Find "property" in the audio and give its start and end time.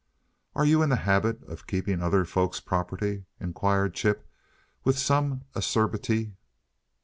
2.59-3.25